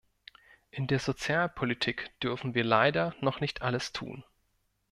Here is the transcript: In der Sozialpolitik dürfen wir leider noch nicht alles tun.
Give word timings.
In 0.71 0.87
der 0.87 0.97
Sozialpolitik 0.97 2.09
dürfen 2.23 2.55
wir 2.55 2.63
leider 2.63 3.13
noch 3.21 3.39
nicht 3.39 3.61
alles 3.61 3.93
tun. 3.93 4.23